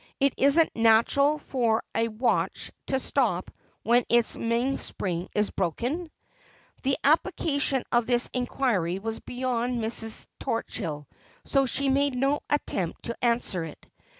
'Isn't 0.19 0.65
it 0.73 0.75
natural 0.75 1.37
for 1.37 1.83
a 1.93 2.07
watch 2.07 2.71
to 2.87 2.99
stop 2.99 3.51
when 3.83 4.03
its 4.09 4.35
mainspring 4.35 5.29
is 5.35 5.51
broken?' 5.51 6.09
The 6.81 6.97
application 7.03 7.83
of 7.91 8.07
this 8.07 8.27
inquiry 8.33 8.97
was 8.97 9.19
beyond 9.19 9.79
Mrs. 9.79 10.25
Turchill, 10.39 11.05
so 11.45 11.67
she 11.67 11.87
made 11.87 12.15
no 12.15 12.39
attempt 12.49 13.03
to 13.03 13.17
answer 13.23 13.63
it. 13.63 13.85